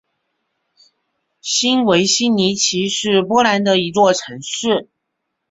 [1.41, 4.89] 新维希尼奇是波兰的一座城市。